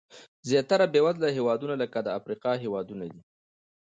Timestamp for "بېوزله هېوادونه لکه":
0.93-1.97